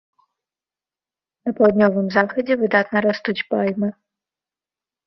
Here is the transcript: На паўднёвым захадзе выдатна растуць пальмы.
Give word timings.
На 1.49 1.53
паўднёвым 1.59 2.07
захадзе 2.17 2.53
выдатна 2.63 2.97
растуць 3.09 3.41
пальмы. 3.55 3.89